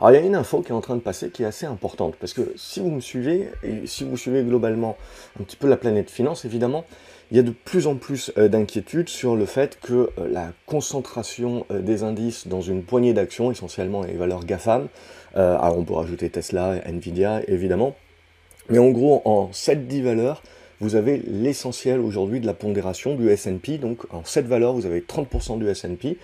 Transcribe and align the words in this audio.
Alors 0.00 0.12
il 0.12 0.14
y 0.14 0.22
a 0.22 0.26
une 0.26 0.34
info 0.34 0.62
qui 0.62 0.70
est 0.70 0.74
en 0.74 0.80
train 0.80 0.96
de 0.96 1.00
passer 1.00 1.28
qui 1.28 1.42
est 1.42 1.46
assez 1.46 1.66
importante, 1.66 2.16
parce 2.18 2.32
que 2.32 2.54
si 2.56 2.80
vous 2.80 2.90
me 2.90 3.00
suivez, 3.00 3.50
et 3.62 3.86
si 3.86 4.04
vous 4.04 4.16
suivez 4.16 4.42
globalement 4.42 4.96
un 5.38 5.44
petit 5.44 5.56
peu 5.56 5.68
la 5.68 5.76
planète 5.76 6.10
finance, 6.10 6.46
évidemment, 6.46 6.86
il 7.30 7.36
y 7.36 7.40
a 7.40 7.42
de 7.42 7.50
plus 7.50 7.86
en 7.86 7.96
plus 7.96 8.32
euh, 8.38 8.48
d'inquiétudes 8.48 9.10
sur 9.10 9.36
le 9.36 9.44
fait 9.44 9.78
que 9.78 10.10
euh, 10.18 10.28
la 10.30 10.52
concentration 10.64 11.66
euh, 11.70 11.80
des 11.80 12.02
indices 12.02 12.48
dans 12.48 12.62
une 12.62 12.82
poignée 12.82 13.12
d'actions, 13.12 13.50
essentiellement 13.50 14.02
les 14.02 14.14
valeurs 14.14 14.44
GAFAM, 14.44 14.88
alors 15.34 15.78
on 15.78 15.84
peut 15.84 15.94
rajouter 15.94 16.28
Tesla, 16.28 16.76
Nvidia 16.86 17.42
évidemment, 17.46 17.94
mais 18.68 18.78
en 18.78 18.90
gros 18.90 19.22
en 19.24 19.50
7-10 19.52 20.02
valeurs, 20.02 20.42
vous 20.80 20.96
avez 20.96 21.18
l'essentiel 21.18 22.00
aujourd'hui 22.00 22.40
de 22.40 22.46
la 22.46 22.54
pondération 22.54 23.14
du 23.14 23.28
S&P, 23.28 23.78
donc 23.78 24.12
en 24.12 24.24
7 24.24 24.46
valeurs 24.46 24.72
vous 24.72 24.86
avez 24.86 25.02
30% 25.02 25.58
du 25.58 25.68
S&P, 25.68 26.16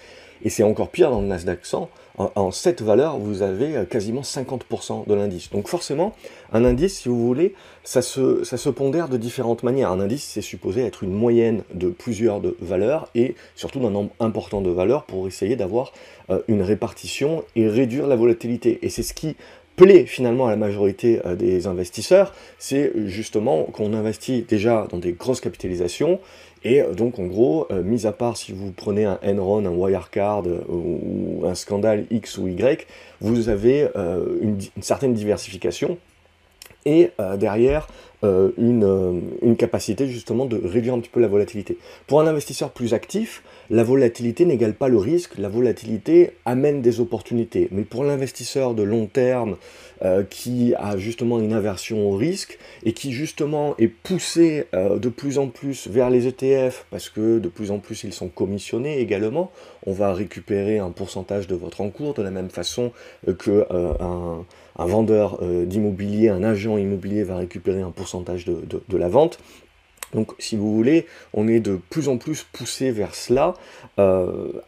et 0.44 0.50
c'est 0.50 0.62
encore 0.62 0.90
pire 0.90 1.10
dans 1.10 1.20
le 1.20 1.26
Nasdaq 1.26 1.64
100, 1.64 1.88
en, 2.18 2.50
7 2.50 2.80
valeurs, 2.80 3.18
vous 3.18 3.42
avez 3.42 3.76
euh, 3.76 3.84
quasiment 3.84 4.22
50% 4.22 5.06
de 5.06 5.14
l'indice. 5.14 5.50
Donc 5.50 5.68
forcément, 5.68 6.14
un 6.52 6.64
indice, 6.64 7.00
si 7.00 7.08
vous 7.10 7.26
voulez, 7.26 7.54
ça 7.84 8.00
se, 8.00 8.42
ça 8.42 8.56
pondère 8.72 9.08
de 9.08 9.18
différentes 9.18 9.62
manières. 9.62 9.90
Un 9.90 10.00
indice, 10.00 10.24
c'est 10.24 10.40
supposé 10.40 10.82
être 10.82 11.02
une 11.02 11.12
moyenne 11.12 11.62
de 11.74 11.88
plusieurs 11.88 12.40
de 12.40 12.56
valeurs 12.60 13.10
et 13.14 13.34
surtout 13.54 13.80
d'un 13.80 13.90
nombre 13.90 14.10
important 14.18 14.62
de 14.62 14.70
valeurs 14.70 15.04
pour 15.04 15.26
essayer 15.28 15.56
d'avoir 15.56 15.92
euh, 16.30 16.40
une 16.48 16.62
répartition 16.62 17.44
et 17.54 17.68
réduire 17.68 18.06
la 18.06 18.16
volatilité. 18.16 18.78
Et 18.80 18.88
c'est 18.88 19.02
ce 19.02 19.12
qui 19.12 19.36
plaît 19.76 20.06
finalement 20.06 20.46
à 20.46 20.50
la 20.50 20.56
majorité 20.56 21.20
euh, 21.26 21.36
des 21.36 21.66
investisseurs, 21.66 22.34
c'est 22.58 22.92
justement 23.06 23.64
qu'on 23.64 23.92
investit 23.92 24.42
déjà 24.42 24.86
dans 24.90 24.98
des 24.98 25.12
grosses 25.12 25.40
capitalisations, 25.40 26.18
et 26.64 26.82
euh, 26.82 26.92
donc 26.92 27.18
en 27.18 27.26
gros, 27.26 27.66
euh, 27.70 27.82
mis 27.82 28.06
à 28.06 28.12
part 28.12 28.36
si 28.36 28.52
vous 28.52 28.72
prenez 28.72 29.04
un 29.04 29.18
Enron, 29.24 29.64
un 29.64 29.70
Wirecard 29.70 30.44
ou 30.68 31.44
un 31.46 31.54
scandale 31.54 32.06
X 32.10 32.38
ou 32.38 32.48
Y, 32.48 32.86
vous 33.20 33.48
avez 33.48 33.88
une, 34.42 34.58
certaine 34.80 35.14
diversification, 35.14 35.98
et 36.84 37.10
derrière 37.38 37.88
une, 38.22 39.56
capacité 39.58 40.06
justement 40.06 40.44
de 40.44 40.60
réduire 40.62 40.94
un 40.94 41.00
petit 41.00 41.10
peu 41.10 41.20
la 41.20 41.28
volatilité. 41.28 41.78
Pour 42.06 42.20
un 42.20 42.26
investisseur 42.26 42.70
plus 42.70 42.94
actif, 42.94 43.42
la 43.70 43.82
volatilité 43.82 44.44
n'égale 44.44 44.74
pas 44.74 44.88
le 44.88 44.98
risque, 44.98 45.38
la 45.38 45.48
volatilité 45.48 46.32
amène 46.44 46.82
des 46.82 47.00
opportunités. 47.00 47.68
Mais 47.72 47.82
pour 47.82 48.04
l'investisseur 48.04 48.74
de 48.74 48.82
long 48.82 49.06
terme 49.06 49.56
euh, 50.02 50.24
qui 50.28 50.74
a 50.76 50.98
justement 50.98 51.40
une 51.40 51.54
aversion 51.54 52.10
au 52.10 52.16
risque 52.16 52.58
et 52.84 52.92
qui 52.92 53.12
justement 53.12 53.74
est 53.78 53.88
poussé 53.88 54.66
euh, 54.74 54.98
de 54.98 55.08
plus 55.08 55.38
en 55.38 55.48
plus 55.48 55.88
vers 55.88 56.10
les 56.10 56.26
ETF 56.26 56.84
parce 56.90 57.08
que 57.08 57.38
de 57.38 57.48
plus 57.48 57.70
en 57.70 57.78
plus 57.78 58.04
ils 58.04 58.12
sont 58.12 58.28
commissionnés 58.28 59.00
également, 59.00 59.50
on 59.86 59.94
va 59.94 60.12
récupérer 60.12 60.78
un 60.78 60.90
pourcentage 60.90 61.46
de 61.46 61.54
votre 61.54 61.80
encours 61.80 62.12
de 62.12 62.22
la 62.22 62.30
même 62.30 62.50
façon 62.50 62.92
euh, 63.26 63.32
que 63.32 63.66
un, 63.98 64.44
vendeur 64.84 65.40
d'immobilier, 65.42 66.28
un 66.28 66.42
agent 66.42 66.76
immobilier 66.76 67.22
va 67.22 67.38
récupérer 67.38 67.80
un 67.80 67.90
pourcentage 67.90 68.44
de 68.44 68.96
la 68.96 69.08
vente. 69.08 69.38
Donc, 70.14 70.32
si 70.38 70.56
vous 70.56 70.74
voulez, 70.74 71.06
on 71.32 71.48
est 71.48 71.60
de 71.60 71.80
plus 71.90 72.08
en 72.08 72.18
plus 72.18 72.44
poussé 72.52 72.90
vers 72.90 73.14
cela, 73.14 73.54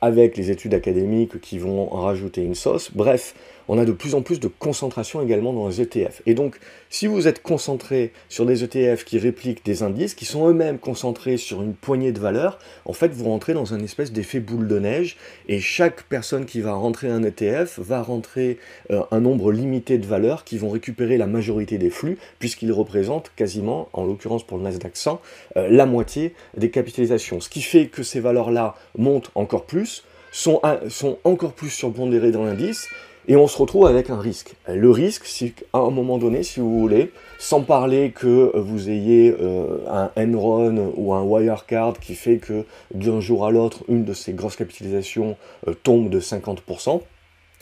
avec 0.00 0.36
les 0.36 0.50
études 0.50 0.74
académiques 0.74 1.40
qui 1.40 1.58
vont 1.58 1.88
rajouter 1.90 2.42
une 2.42 2.54
sauce. 2.54 2.90
Bref, 2.92 3.34
on 3.68 3.78
a 3.78 3.84
de 3.84 3.92
plus 3.92 4.14
en 4.14 4.22
plus 4.22 4.40
de 4.40 4.48
concentration 4.48 5.22
également 5.22 5.52
dans 5.52 5.68
les 5.68 5.80
ETF. 5.80 6.22
Et 6.26 6.34
donc, 6.34 6.58
si 6.90 7.06
vous 7.06 7.28
êtes 7.28 7.42
concentré 7.42 8.12
sur 8.28 8.46
des 8.46 8.64
ETF 8.64 9.04
qui 9.04 9.18
répliquent 9.18 9.64
des 9.64 9.82
indices, 9.82 10.14
qui 10.14 10.24
sont 10.24 10.48
eux-mêmes 10.48 10.78
concentrés 10.78 11.36
sur 11.36 11.62
une 11.62 11.74
poignée 11.74 12.12
de 12.12 12.18
valeurs, 12.18 12.58
en 12.86 12.94
fait, 12.94 13.08
vous 13.08 13.24
rentrez 13.24 13.52
dans 13.52 13.74
un 13.74 13.80
espèce 13.80 14.10
d'effet 14.10 14.40
boule 14.40 14.66
de 14.66 14.78
neige, 14.78 15.16
et 15.48 15.60
chaque 15.60 16.04
personne 16.04 16.46
qui 16.46 16.60
va 16.60 16.72
rentrer 16.72 17.08
un 17.08 17.22
ETF 17.22 17.78
va 17.78 18.02
rentrer 18.02 18.58
euh, 18.90 19.02
un 19.10 19.20
nombre 19.20 19.52
limité 19.52 19.98
de 19.98 20.06
valeurs 20.06 20.44
qui 20.44 20.56
vont 20.56 20.70
récupérer 20.70 21.18
la 21.18 21.26
majorité 21.26 21.78
des 21.78 21.90
flux, 21.90 22.18
puisqu'ils 22.38 22.72
représentent 22.72 23.30
quasiment, 23.36 23.88
en 23.92 24.04
l'occurrence 24.04 24.46
pour 24.46 24.56
le 24.56 24.64
Nasdaq 24.64 24.96
100, 24.96 25.20
euh, 25.56 25.68
la 25.70 25.84
moitié 25.84 26.34
des 26.56 26.70
capitalisations. 26.70 27.40
Ce 27.40 27.50
qui 27.50 27.62
fait 27.62 27.88
que 27.88 28.02
ces 28.02 28.20
valeurs-là 28.20 28.74
montent 28.96 29.30
encore 29.34 29.66
plus, 29.66 30.04
sont, 30.32 30.60
sont 30.88 31.18
encore 31.24 31.52
plus 31.52 31.70
surpondérées 31.70 32.30
dans 32.30 32.44
l'indice, 32.44 32.88
et 33.28 33.36
on 33.36 33.46
se 33.46 33.58
retrouve 33.58 33.86
avec 33.86 34.08
un 34.08 34.18
risque. 34.18 34.54
Le 34.66 34.90
risque, 34.90 35.26
c'est 35.26 35.50
qu'à 35.50 35.78
un 35.78 35.90
moment 35.90 36.16
donné, 36.16 36.42
si 36.42 36.60
vous 36.60 36.80
voulez, 36.80 37.12
sans 37.38 37.60
parler 37.60 38.10
que 38.10 38.56
vous 38.56 38.88
ayez 38.88 39.36
euh, 39.38 39.84
un 39.86 40.10
Enron 40.16 40.94
ou 40.96 41.12
un 41.12 41.22
Wirecard 41.22 42.00
qui 42.00 42.14
fait 42.14 42.38
que 42.38 42.64
d'un 42.94 43.20
jour 43.20 43.46
à 43.46 43.50
l'autre, 43.50 43.84
une 43.88 44.04
de 44.04 44.14
ces 44.14 44.32
grosses 44.32 44.56
capitalisations 44.56 45.36
euh, 45.68 45.74
tombe 45.74 46.08
de 46.08 46.20
50%, 46.20 47.02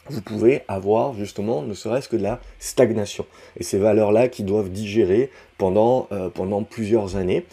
vous 0.09 0.22
pouvez 0.22 0.62
avoir 0.69 1.15
justement 1.15 1.62
ne 1.62 1.75
serait-ce 1.75 2.09
que 2.09 2.15
de 2.15 2.22
la 2.22 2.41
stagnation. 2.60 3.27
Et 3.56 3.65
ces 3.65 3.78
valeurs-là 3.78 4.28
qui 4.28 4.44
doivent 4.44 4.71
digérer 4.71 5.31
pendant, 5.58 6.08
euh, 6.12 6.28
pendant 6.28 6.62
plusieurs 6.62 7.16
années. 7.16 7.44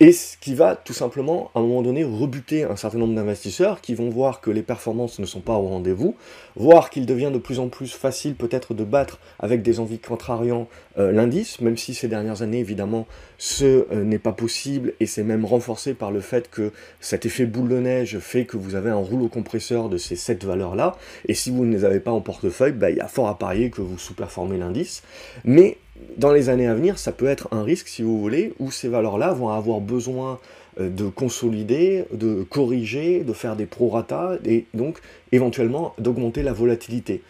Et 0.00 0.12
ce 0.12 0.36
qui 0.36 0.54
va 0.54 0.74
tout 0.74 0.92
simplement, 0.92 1.50
à 1.54 1.60
un 1.60 1.62
moment 1.62 1.82
donné, 1.82 2.04
rebuter 2.04 2.64
un 2.64 2.76
certain 2.76 2.98
nombre 2.98 3.14
d'investisseurs 3.14 3.80
qui 3.80 3.94
vont 3.94 4.10
voir 4.10 4.40
que 4.40 4.50
les 4.50 4.62
performances 4.62 5.18
ne 5.18 5.26
sont 5.26 5.40
pas 5.40 5.54
au 5.54 5.68
rendez-vous, 5.68 6.16
voir 6.56 6.90
qu'il 6.90 7.06
devient 7.06 7.30
de 7.32 7.38
plus 7.38 7.60
en 7.60 7.68
plus 7.68 7.92
facile 7.92 8.34
peut-être 8.34 8.74
de 8.74 8.84
battre 8.84 9.20
avec 9.38 9.62
des 9.62 9.80
envies 9.80 9.98
contrariant 10.00 10.66
euh, 10.98 11.12
l'indice, 11.12 11.60
même 11.60 11.76
si 11.76 11.94
ces 11.94 12.08
dernières 12.08 12.42
années, 12.42 12.58
évidemment, 12.58 13.06
ce 13.38 13.86
euh, 13.92 14.04
n'est 14.04 14.18
pas 14.18 14.32
possible 14.32 14.94
et 15.00 15.06
c'est 15.06 15.22
même 15.22 15.44
renforcé 15.44 15.94
par 15.94 16.10
le 16.10 16.20
fait 16.20 16.50
que 16.50 16.72
cet 17.00 17.26
effet 17.26 17.46
boule 17.46 17.68
de 17.68 17.78
neige 17.78 18.18
fait 18.18 18.44
que 18.44 18.56
vous 18.56 18.74
avez 18.74 18.90
un 18.90 18.96
rouleau 18.96 19.28
compresseur 19.28 19.88
de 19.88 19.98
ces 19.98 20.16
sept 20.16 20.44
valeurs-là. 20.44 20.96
Et 21.28 21.34
si 21.34 21.50
vous 21.50 21.64
ne 21.64 21.72
les 21.72 21.84
avez 21.84 22.00
pas 22.00 22.10
en 22.10 22.20
portefeuille, 22.20 22.72
bah, 22.72 22.90
il 22.90 22.96
y 22.96 23.00
a 23.00 23.08
fort 23.08 23.28
à 23.28 23.38
parier 23.38 23.70
que 23.70 23.80
vous 23.80 23.98
sous-performez 23.98 24.58
l'indice. 24.58 25.02
Mais 25.44 25.78
dans 26.16 26.32
les 26.32 26.48
années 26.48 26.66
à 26.66 26.74
venir, 26.74 26.98
ça 26.98 27.12
peut 27.12 27.26
être 27.26 27.48
un 27.52 27.62
risque, 27.62 27.88
si 27.88 28.02
vous 28.02 28.20
voulez, 28.20 28.54
où 28.58 28.70
ces 28.70 28.88
valeurs-là 28.88 29.32
vont 29.32 29.48
avoir 29.48 29.80
besoin 29.80 30.38
euh, 30.80 30.88
de 30.88 31.08
consolider, 31.08 32.04
de 32.12 32.42
corriger, 32.42 33.24
de 33.24 33.32
faire 33.32 33.56
des 33.56 33.66
prorata, 33.66 34.38
et 34.44 34.66
donc 34.74 34.98
éventuellement 35.32 35.94
d'augmenter 35.98 36.42
la 36.42 36.52
volatilité. 36.52 37.22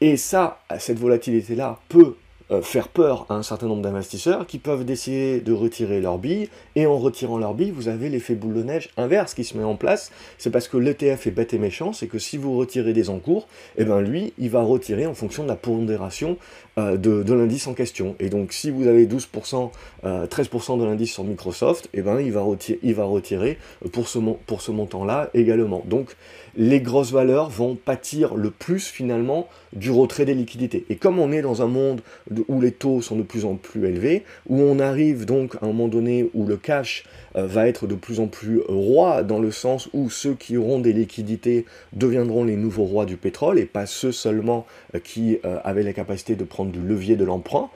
Et 0.00 0.16
ça, 0.16 0.60
cette 0.78 0.98
volatilité-là 0.98 1.80
peut 1.88 2.14
euh, 2.50 2.62
faire 2.62 2.88
peur 2.88 3.26
à 3.28 3.34
un 3.34 3.42
certain 3.42 3.66
nombre 3.66 3.82
d'investisseurs 3.82 4.46
qui 4.46 4.58
peuvent 4.58 4.84
décider 4.84 5.40
de 5.40 5.52
retirer 5.52 6.00
leurs 6.00 6.18
billes, 6.18 6.48
et 6.76 6.86
en 6.86 6.98
retirant 6.98 7.38
leurs 7.38 7.54
billes, 7.54 7.70
vous 7.70 7.88
avez 7.88 8.08
l'effet 8.08 8.34
boule 8.34 8.54
de 8.54 8.62
neige 8.62 8.90
inverse 8.96 9.34
qui 9.34 9.44
se 9.44 9.56
met 9.56 9.64
en 9.64 9.76
place, 9.76 10.10
c'est 10.38 10.50
parce 10.50 10.68
que 10.68 10.76
l'ETF 10.76 11.26
est 11.26 11.30
bête 11.30 11.54
et 11.54 11.58
méchant, 11.58 11.92
c'est 11.92 12.06
que 12.06 12.18
si 12.18 12.36
vous 12.36 12.56
retirez 12.56 12.92
des 12.92 13.10
encours, 13.10 13.48
et 13.76 13.82
eh 13.82 13.84
ben 13.84 14.00
lui, 14.00 14.32
il 14.38 14.50
va 14.50 14.62
retirer 14.62 15.06
en 15.06 15.14
fonction 15.14 15.42
de 15.42 15.48
la 15.48 15.56
pondération 15.56 16.36
euh, 16.78 16.96
de, 16.96 17.32
l'indice 17.32 17.66
en 17.66 17.74
question. 17.74 18.14
Et 18.20 18.30
donc 18.30 18.52
si 18.52 18.70
vous 18.70 18.86
avez 18.86 19.06
12%, 19.06 19.70
13% 20.04 20.04
euh, 20.04 20.76
de 20.76 20.84
l'indice 20.84 21.12
sur 21.12 21.24
Microsoft, 21.24 21.86
et 21.86 21.98
eh 21.98 22.02
ben 22.02 22.20
il 22.20 22.32
va 22.32 22.40
retirer, 22.40 22.78
il 22.82 22.94
va 22.94 23.04
retirer 23.04 23.58
pour 23.92 24.08
ce, 24.08 24.18
pour 24.18 24.62
ce 24.62 24.70
montant-là 24.70 25.30
également. 25.34 25.82
Donc 25.86 26.16
les 26.56 26.80
grosses 26.80 27.12
valeurs 27.12 27.50
vont 27.50 27.76
pâtir 27.76 28.34
le 28.34 28.50
plus 28.50 28.86
finalement 28.86 29.48
du 29.72 29.90
retrait 29.90 30.24
des 30.24 30.34
liquidités. 30.34 30.84
Et 30.88 30.96
comme 30.96 31.18
on 31.18 31.32
est 31.32 31.42
dans 31.42 31.62
un 31.62 31.66
monde 31.66 32.00
où 32.48 32.60
les 32.60 32.72
taux 32.72 33.02
sont 33.02 33.16
de 33.16 33.22
plus 33.22 33.44
en 33.44 33.56
plus 33.56 33.86
élevés, 33.86 34.24
où 34.48 34.60
on 34.60 34.78
arrive 34.78 35.24
donc 35.24 35.56
à 35.56 35.64
un 35.64 35.68
moment 35.68 35.88
donné 35.88 36.30
où 36.34 36.46
le 36.46 36.56
cash 36.56 37.04
euh, 37.36 37.46
va 37.46 37.68
être 37.68 37.86
de 37.86 37.94
plus 37.94 38.20
en 38.20 38.26
plus 38.26 38.60
roi, 38.68 39.22
dans 39.22 39.38
le 39.38 39.50
sens 39.50 39.88
où 39.92 40.10
ceux 40.10 40.34
qui 40.34 40.56
auront 40.56 40.78
des 40.78 40.92
liquidités 40.92 41.64
deviendront 41.92 42.44
les 42.44 42.56
nouveaux 42.56 42.84
rois 42.84 43.06
du 43.06 43.16
pétrole, 43.16 43.58
et 43.58 43.66
pas 43.66 43.86
ceux 43.86 44.12
seulement 44.12 44.66
euh, 44.94 44.98
qui 44.98 45.38
euh, 45.44 45.58
avaient 45.64 45.82
la 45.82 45.92
capacité 45.92 46.36
de 46.36 46.44
prendre 46.44 46.70
du 46.70 46.80
levier 46.80 47.16
de 47.16 47.24
l'emprunt, 47.24 47.70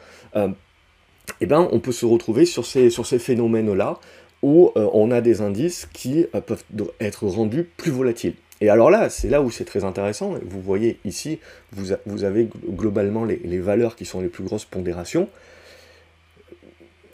eh 1.41 1.47
ben, 1.47 1.69
on 1.73 1.79
peut 1.79 1.93
se 1.93 2.07
retrouver 2.07 2.47
sur 2.47 2.65
ces, 2.65 2.89
sur 2.89 3.07
ces 3.07 3.19
phénomènes-là, 3.19 4.01
où 4.43 4.73
on 4.75 5.13
a 5.13 5.21
des 5.21 5.41
indices 5.41 5.89
qui 5.93 6.27
peuvent 6.47 6.65
être 7.01 7.27
rendus 7.27 7.69
plus 7.77 7.93
volatiles. 7.93 8.35
Et 8.63 8.71
alors 8.71 8.91
là, 8.93 9.11
c'est 9.11 9.29
là 9.29 9.43
où 9.43 9.51
c'est 9.51 9.65
très 9.65 9.83
intéressant. 9.83 10.37
Vous 10.47 10.61
voyez 10.61 11.01
ici, 11.05 11.41
vous, 11.73 12.23
avez 12.23 12.49
globalement 12.69 13.25
les, 13.25 13.41
les, 13.43 13.59
valeurs 13.59 13.97
qui 13.97 14.05
sont 14.05 14.21
les 14.21 14.29
plus 14.29 14.45
grosses 14.45 14.65
pondérations. 14.65 15.29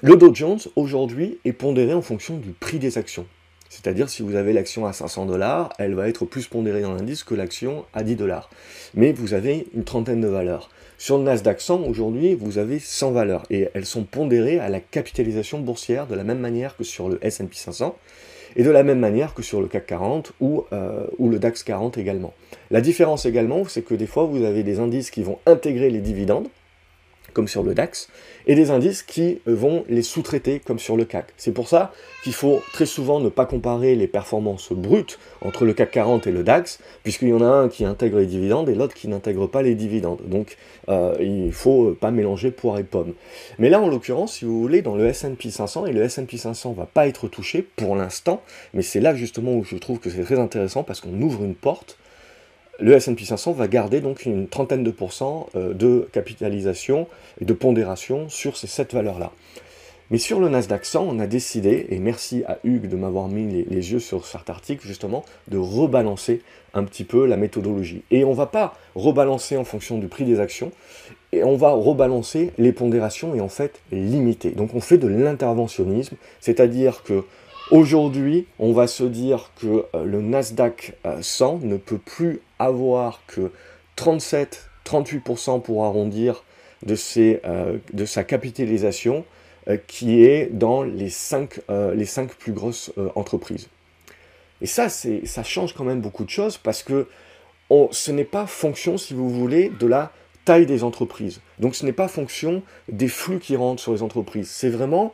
Le 0.03 0.15
Dow 0.15 0.35
Jones, 0.35 0.59
aujourd'hui, 0.77 1.39
est 1.47 1.55
pondéré 1.55 1.95
en 1.95 2.03
fonction 2.03 2.37
du 2.37 2.51
prix 2.51 2.79
des 2.79 2.99
actions. 2.99 3.25
C'est-à-dire, 3.71 4.11
si 4.11 4.23
vous 4.23 4.35
avez 4.35 4.53
l'action 4.53 4.85
à 4.85 4.93
500 4.93 5.25
dollars, 5.25 5.73
elle 5.79 5.95
va 5.95 6.07
être 6.11 6.27
plus 6.27 6.47
pondérée 6.47 6.83
dans 6.83 6.93
l'indice 6.93 7.25
que 7.25 7.35
l'action 7.35 7.87
à 7.95 8.03
10 8.03 8.17
dollars. 8.17 8.51
Mais 8.93 9.13
vous 9.13 9.33
avez 9.33 9.69
une 9.75 9.85
trentaine 9.85 10.21
de 10.21 10.29
valeurs. 10.29 10.69
Sur 10.99 11.17
le 11.17 11.25
Nasdaq 11.25 11.63
100, 11.63 11.85
aujourd'hui, 11.85 12.35
vous 12.35 12.59
avez 12.59 12.79
100 12.79 13.13
valeurs. 13.13 13.47
Et 13.49 13.71
elles 13.73 13.87
sont 13.87 14.05
pondérées 14.05 14.61
à 14.61 14.69
la 14.69 14.81
capitalisation 14.81 15.61
boursière 15.61 16.09
de 16.09 16.15
la 16.15 16.25
même 16.25 16.41
manière 16.41 16.77
que 16.77 16.85
sur 16.85 17.09
le 17.09 17.19
S&P 17.25 17.57
500 17.57 17.97
et 18.57 18.63
de 18.63 18.71
la 18.71 18.83
même 18.83 18.99
manière 18.99 19.35
que 19.35 19.43
sur 19.43 19.61
le 19.61 19.69
CAC 19.69 19.87
40 19.87 20.33
ou, 20.41 20.65
euh, 20.73 21.07
ou 21.19 21.29
le 21.29 21.39
DAX 21.39 21.63
40 21.63 21.99
également. 21.99 22.35
La 22.71 22.81
différence 22.81 23.27
également, 23.27 23.65
c'est 23.67 23.83
que 23.83 23.95
des 23.95 24.07
fois, 24.07 24.25
vous 24.25 24.45
avez 24.45 24.63
des 24.63 24.81
indices 24.81 25.11
qui 25.11 25.23
vont 25.23 25.39
intégrer 25.47 25.91
les 25.91 26.01
dividendes, 26.01 26.49
comme 27.33 27.49
sur 27.49 27.63
le 27.63 27.75
DAX, 27.75 28.09
et 28.49 28.55
des 28.55 28.71
indices 28.71 29.03
qui 29.03 29.41
vont 29.47 29.85
les 29.89 30.03
sous-traiter, 30.03 30.59
comme 30.59 30.79
sur 30.79 30.97
le 30.97 31.05
CAC. 31.05 31.27
C'est 31.37 31.53
pour 31.53 31.69
ça 31.69 31.93
qu'il 32.25 32.33
faut 32.33 32.63
très 32.73 32.87
souvent 32.87 33.21
ne 33.21 33.29
pas 33.29 33.45
comparer 33.45 33.95
les 33.95 34.09
performances 34.09 34.73
brutes 34.73 35.19
entre 35.43 35.67
le 35.67 35.75
CAC 35.75 35.91
40 35.91 36.27
et 36.27 36.33
le 36.33 36.43
DAX, 36.43 36.81
puisqu'il 37.03 37.29
y 37.29 37.33
en 37.33 37.43
a 37.43 37.47
un 37.47 37.69
qui 37.69 37.85
intègre 37.85 38.19
les 38.19 38.27
dividendes 38.27 38.69
et 38.71 38.75
l'autre 38.75 38.95
qui 38.95 39.07
n'intègre 39.07 39.47
pas 39.47 39.61
les 39.61 39.75
dividendes. 39.75 40.21
Donc 40.25 40.57
euh, 40.89 41.15
il 41.21 41.47
ne 41.47 41.51
faut 41.51 41.93
pas 41.93 42.11
mélanger 42.11 42.51
poire 42.51 42.79
et 42.79 42.85
pomme. 42.85 43.13
Mais 43.59 43.69
là, 43.69 43.81
en 43.81 43.89
l'occurrence, 43.89 44.33
si 44.35 44.47
vous 44.47 44.61
voulez, 44.61 44.81
dans 44.81 44.97
le 44.97 45.07
S&P 45.07 45.51
500, 45.51 45.85
et 45.87 45.93
le 45.93 46.03
S&P 46.03 46.39
500 46.39 46.73
va 46.73 46.87
pas 46.87 47.07
être 47.07 47.29
touché 47.29 47.67
pour 47.77 47.95
l'instant, 47.97 48.43
mais 48.73 48.83
c'est 48.83 49.01
là 49.01 49.15
justement 49.15 49.55
où 49.55 49.63
je 49.63 49.77
trouve 49.77 49.99
que 49.99 50.09
c'est 50.09 50.23
très 50.23 50.39
intéressant, 50.39 50.83
parce 50.83 51.03
qu'on 51.03 51.21
ouvre 51.21 51.45
une 51.45 51.55
porte 51.55 51.99
le 52.81 52.93
S&P 52.93 53.25
500 53.25 53.53
va 53.53 53.69
garder 53.69 54.01
donc 54.01 54.25
une 54.25 54.49
trentaine 54.49 54.85
de 54.85 54.91
pourcents 54.91 55.49
euh, 55.57 55.75
de 55.75 56.09
capitalisation 56.13 57.09
et 57.41 57.45
de 57.45 57.53
pondération 57.53 58.29
sur 58.29 58.57
ces 58.57 58.67
sept 58.67 58.95
valeurs-là. 58.95 59.33
Mais 60.11 60.19
sur 60.19 60.41
le 60.41 60.49
Nasdaq 60.49 60.87
100, 60.87 61.07
on 61.07 61.19
a 61.19 61.27
décidé, 61.27 61.87
et 61.91 61.99
merci 61.99 62.43
à 62.47 62.59
Hugues 62.65 62.89
de 62.89 62.97
m'avoir 62.97 63.29
mis 63.29 63.65
les, 63.69 63.93
yeux 63.93 63.99
sur 63.99 64.25
cet 64.25 64.49
article 64.49 64.87
justement, 64.87 65.23
de 65.49 65.59
rebalancer 65.59 66.41
un 66.73 66.85
petit 66.85 67.05
peu 67.05 67.27
la 67.27 67.37
méthodologie. 67.37 68.03
Et 68.11 68.25
on 68.25 68.31
ne 68.31 68.35
va 68.35 68.47
pas 68.47 68.75
rebalancer 68.95 69.59
en 69.59 69.65
fonction 69.65 69.99
du 69.99 70.09
prix 70.09 70.25
des 70.25 70.41
actions, 70.41 70.73
et 71.33 71.45
on 71.45 71.57
va 71.57 71.73
rebalancer 71.73 72.53
les 72.57 72.73
pondérations 72.73 73.35
et 73.35 73.43
en 73.43 73.51
fait 73.51 73.81
limiter. 73.93 74.53
Donc 74.53 74.75
on 74.75 74.81
fait 74.81 74.97
de 74.97 75.09
l'interventionnisme, 75.09 76.17
c'est-à-dire 76.41 77.03
que 77.03 77.25
Aujourd'hui, 77.71 78.47
on 78.59 78.73
va 78.73 78.87
se 78.87 79.05
dire 79.05 79.51
que 79.61 79.85
euh, 79.95 80.05
le 80.05 80.23
Nasdaq 80.23 80.95
100 81.21 81.61
euh, 81.63 81.67
ne 81.67 81.77
peut 81.77 81.99
plus 81.99 82.41
avoir 82.59 83.23
que 83.27 83.53
37-38% 83.97 85.63
pour 85.63 85.85
arrondir 85.85 86.45
de, 86.85 86.97
euh, 87.19 87.79
sa 88.07 88.25
capitalisation 88.25 89.25
qui 89.87 90.25
est 90.25 90.47
dans 90.47 90.83
les 90.83 91.11
5, 91.11 91.61
les 91.69 92.07
plus 92.39 92.53
grosses 92.53 92.91
entreprises. 93.15 93.69
Et 94.63 94.67
ça, 94.67 94.89
ça 94.89 95.43
change 95.43 95.75
quand 95.75 95.85
même 95.85 96.01
beaucoup 96.01 96.25
de 96.25 96.31
choses 96.31 96.57
parce 96.57 96.83
que 96.83 97.07
ce 97.91 98.11
n'est 98.11 98.25
pas 98.25 98.47
fonction, 98.47 98.97
si 98.97 99.13
vous 99.13 99.29
voulez, 99.29 99.71
de 99.79 99.87
la 99.87 100.11
taille 100.45 100.67
des 100.67 100.83
entreprises. 100.83 101.41
Donc 101.59 101.75
ce 101.75 101.85
n'est 101.85 101.93
pas 101.93 102.09
fonction 102.09 102.63
des 102.89 103.09
flux 103.09 103.39
qui 103.39 103.57
rentrent 103.57 103.83
sur 103.83 103.93
les 103.93 104.03
entreprises. 104.03 104.49
C'est 104.49 104.71
vraiment 104.71 105.13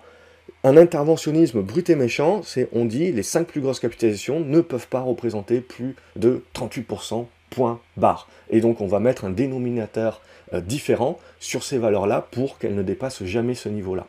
un 0.64 0.78
interventionnisme 0.78 1.60
brut 1.60 1.90
et 1.90 1.94
méchant, 1.94 2.42
c'est 2.42 2.70
on 2.72 2.86
dit 2.86 3.12
les 3.12 3.22
5 3.22 3.46
plus 3.46 3.60
grosses 3.60 3.80
capitalisations 3.80 4.40
ne 4.40 4.62
peuvent 4.62 4.88
pas 4.88 5.02
représenter 5.02 5.60
plus 5.60 5.94
de 6.16 6.42
38% 6.54 7.26
point 7.50 7.80
barre. 7.98 8.28
Et 8.48 8.62
donc 8.62 8.80
on 8.80 8.86
va 8.86 8.98
mettre 8.98 9.26
un 9.26 9.30
dénominateur 9.30 10.22
euh, 10.54 10.62
différent 10.62 11.18
sur 11.38 11.62
ces 11.62 11.76
valeurs-là 11.76 12.26
pour 12.30 12.58
qu'elles 12.58 12.74
ne 12.74 12.82
dépassent 12.82 13.24
jamais 13.24 13.54
ce 13.54 13.68
niveau-là. 13.68 14.06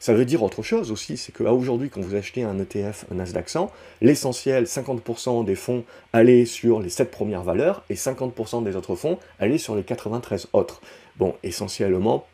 Ça 0.00 0.14
veut 0.14 0.24
dire 0.24 0.42
autre 0.42 0.62
chose 0.62 0.92
aussi, 0.92 1.18
c'est 1.18 1.32
qu'aujourd'hui, 1.32 1.90
quand 1.90 2.00
vous 2.00 2.14
achetez 2.14 2.42
un 2.42 2.58
ETF 2.58 3.04
un 3.10 3.16
Nasdaq 3.16 3.48
100, 3.50 3.70
l'essentiel, 4.00 4.64
50% 4.64 5.44
des 5.44 5.56
fonds 5.56 5.84
allaient 6.14 6.46
sur 6.46 6.80
les 6.80 6.88
7 6.88 7.10
premières 7.10 7.42
valeurs 7.42 7.84
et 7.90 7.96
50% 7.96 8.62
des 8.64 8.76
autres 8.76 8.94
fonds 8.94 9.18
allaient 9.40 9.58
sur 9.58 9.74
les 9.74 9.82
93 9.82 10.48
autres. 10.54 10.80
Bon, 11.16 11.34
essentiellement, 11.42 12.24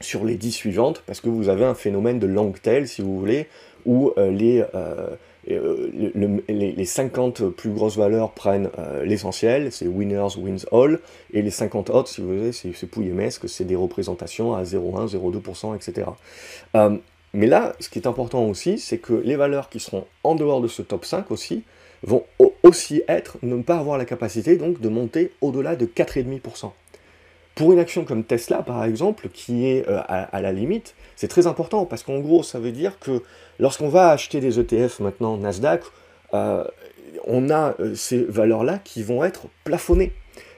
sur 0.00 0.24
les 0.24 0.36
10 0.36 0.52
suivantes, 0.52 1.02
parce 1.06 1.20
que 1.20 1.28
vous 1.28 1.48
avez 1.48 1.64
un 1.64 1.74
phénomène 1.74 2.18
de 2.18 2.26
long 2.26 2.52
tail, 2.52 2.88
si 2.88 3.02
vous 3.02 3.18
voulez, 3.18 3.46
où 3.84 4.12
euh, 4.16 4.30
les, 4.30 4.64
euh, 4.74 5.16
euh, 5.50 6.40
les, 6.48 6.84
50 6.84 7.50
plus 7.50 7.70
grosses 7.70 7.96
valeurs 7.96 8.32
prennent 8.32 8.70
l'essentiel, 9.04 9.72
c'est 9.72 9.86
winners 9.86 10.36
wins 10.38 10.64
all, 10.72 11.00
et 11.32 11.42
les 11.42 11.50
50 11.50 11.90
autres, 11.90 12.08
si 12.08 12.20
vous 12.20 12.28
voulez, 12.28 12.52
c'est 12.52 12.86
pouillemesque, 12.86 13.48
c'est 13.48 13.64
des 13.64 13.76
représentations 13.76 14.54
à 14.54 14.62
0,1, 14.62 15.06
0,2%, 15.08 15.76
etc. 15.76 16.08
mais 17.32 17.46
là, 17.46 17.74
ce 17.78 17.88
qui 17.88 17.98
est 17.98 18.06
important 18.06 18.44
aussi, 18.44 18.78
c'est 18.78 18.98
que 18.98 19.12
les 19.12 19.36
valeurs 19.36 19.68
qui 19.68 19.80
seront 19.80 20.06
en 20.24 20.34
dehors 20.34 20.60
de 20.60 20.68
ce 20.68 20.82
top 20.82 21.04
5 21.04 21.30
aussi, 21.30 21.62
vont 22.02 22.24
aussi 22.62 23.02
être, 23.08 23.36
ne 23.42 23.62
pas 23.62 23.76
avoir 23.76 23.98
la 23.98 24.06
capacité 24.06 24.56
donc 24.56 24.80
de 24.80 24.88
monter 24.88 25.32
au-delà 25.42 25.76
de 25.76 25.84
4,5%. 25.84 26.70
Pour 27.54 27.72
une 27.72 27.78
action 27.78 28.04
comme 28.04 28.24
Tesla, 28.24 28.62
par 28.62 28.84
exemple, 28.84 29.28
qui 29.28 29.66
est 29.66 29.88
euh, 29.88 30.00
à, 30.08 30.40
la 30.40 30.52
limite, 30.52 30.94
c'est 31.16 31.28
très 31.28 31.46
important 31.46 31.84
parce 31.84 32.02
qu'en 32.02 32.20
gros, 32.20 32.42
ça 32.42 32.58
veut 32.58 32.72
dire 32.72 32.98
que 32.98 33.22
lorsqu'on 33.58 33.88
va 33.88 34.10
acheter 34.10 34.40
des 34.40 34.58
ETF 34.58 35.00
maintenant 35.00 35.36
Nasdaq, 35.36 35.82
euh, 36.32 36.64
on 37.26 37.50
a 37.50 37.74
euh, 37.80 37.94
ces 37.94 38.22
valeurs-là 38.22 38.78
qui 38.84 39.02
vont 39.02 39.24
être 39.24 39.46
plafonnées. 39.64 40.12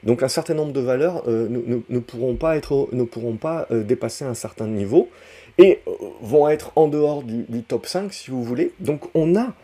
Donc 0.04 0.22
un 0.22 0.28
certain 0.28 0.54
nombre 0.54 0.72
de 0.72 0.80
valeurs 0.80 1.28
ne, 1.28 1.98
pourront 1.98 2.34
pas, 2.34 2.56
être, 2.56 2.88
ne 2.92 3.04
pourront 3.04 3.36
pas 3.36 3.68
dépasser 3.70 4.24
un 4.24 4.34
certain 4.34 4.66
niveau 4.66 5.08
et 5.58 5.80
vont 6.20 6.48
être 6.48 6.72
en 6.74 6.88
dehors 6.88 7.22
du, 7.22 7.44
du, 7.48 7.62
top 7.62 7.86
5 7.86 8.12
si 8.12 8.30
vous 8.30 8.42
voulez. 8.42 8.72
Donc 8.80 9.02
on 9.14 9.36
a 9.36 9.54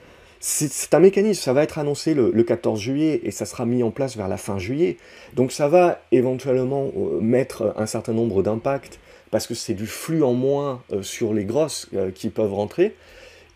c'est 0.40 0.94
un 0.94 1.00
mécanisme, 1.00 1.42
ça 1.42 1.52
va 1.52 1.64
être 1.64 1.78
annoncé 1.78 2.14
le, 2.14 2.30
14 2.42 2.80
juillet 2.80 3.20
et 3.24 3.30
ça 3.30 3.44
sera 3.44 3.66
mis 3.66 3.82
en 3.82 3.90
place 3.90 4.16
vers 4.16 4.28
la 4.28 4.36
fin 4.36 4.58
juillet. 4.58 4.96
Donc 5.34 5.50
ça 5.50 5.68
va 5.68 6.00
éventuellement 6.12 6.92
euh, 6.96 7.20
mettre 7.20 7.74
un 7.76 7.86
certain 7.86 8.12
nombre 8.12 8.42
d'impacts 8.42 9.00
parce 9.30 9.46
que 9.46 9.54
c'est 9.54 9.74
du 9.74 9.86
flux 9.86 10.22
en 10.22 10.34
moins 10.34 10.82
euh, 10.92 11.02
sur 11.02 11.34
les 11.34 11.44
grosses 11.44 11.88
euh, 11.94 12.10
qui 12.12 12.28
peuvent 12.28 12.54
rentrer. 12.54 12.94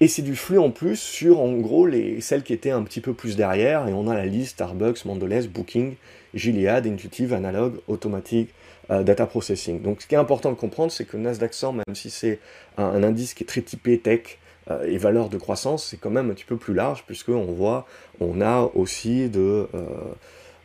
Et 0.00 0.08
c'est 0.08 0.22
du 0.22 0.34
flux 0.34 0.58
en 0.58 0.70
plus 0.70 0.98
sur, 0.98 1.38
en 1.40 1.52
gros, 1.52 1.86
les, 1.86 2.20
celles 2.20 2.42
qui 2.42 2.52
étaient 2.52 2.72
un 2.72 2.82
petit 2.82 3.00
peu 3.00 3.14
plus 3.14 3.36
derrière. 3.36 3.86
Et 3.86 3.92
on 3.92 4.08
a 4.08 4.14
la 4.14 4.26
liste 4.26 4.52
Starbucks, 4.52 5.04
Mondelez, 5.04 5.46
Booking, 5.46 5.94
Gilead, 6.34 6.86
Intuitive, 6.88 7.32
Analog, 7.32 7.74
Automatic, 7.86 8.48
Data 8.90 9.26
Processing. 9.26 9.80
Donc 9.80 10.02
ce 10.02 10.08
qui 10.08 10.16
est 10.16 10.18
important 10.18 10.50
de 10.50 10.56
comprendre, 10.56 10.90
c'est 10.90 11.04
que 11.04 11.16
Nasdaq 11.16 11.54
100, 11.54 11.72
même 11.74 11.94
si 11.94 12.10
c'est 12.10 12.40
un, 12.76 13.02
indice 13.04 13.32
qui 13.32 13.44
est 13.44 13.46
très 13.46 13.62
typé 13.62 13.98
tech, 13.98 14.38
et 14.86 14.98
valeur 14.98 15.28
de 15.28 15.38
croissance, 15.38 15.86
c'est 15.86 15.96
quand 15.96 16.10
même 16.10 16.30
un 16.30 16.34
petit 16.34 16.44
peu 16.44 16.56
plus 16.56 16.74
large, 16.74 17.04
puisqu'on 17.06 17.52
voit, 17.52 17.86
on 18.20 18.40
a 18.40 18.70
aussi 18.74 19.28
de, 19.28 19.68
euh, 19.74 19.86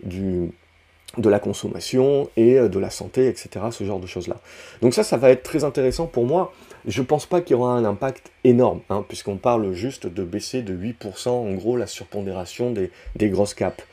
du, 0.04 0.52
de 1.18 1.30
la 1.30 1.40
consommation 1.40 2.30
et 2.38 2.58
euh, 2.58 2.70
de 2.70 2.80
la 2.80 2.90
santé, 2.90 3.28
etc., 3.28 3.50
ce 3.72 3.84
genre 3.84 4.00
de 4.00 4.08
choses-là. 4.08 4.38
Donc 4.82 4.94
ça, 4.94 5.04
ça 5.04 5.18
va 5.18 5.30
être 5.30 5.44
très 5.44 5.64
intéressant 5.64 6.06
pour 6.06 6.26
moi. 6.26 6.54
Je 6.86 7.02
pense 7.02 7.26
pas 7.26 7.42
qu'il 7.42 7.56
y 7.56 7.60
aura 7.60 7.74
un 7.74 7.86
impact 7.86 8.32
énorme, 8.44 8.82
hein, 8.90 9.04
puisqu'on 9.08 9.38
parle 9.38 9.74
juste 9.74 10.08
de 10.08 10.24
baisser 10.24 10.62
de 10.62 10.74
8% 10.74 11.30
en 11.30 11.54
gros 11.54 11.76
la 11.76 11.88
surpondération 11.88 12.72
des, 12.72 12.92
des 13.16 13.30
grosses 13.30 13.54
caps. 13.54 13.84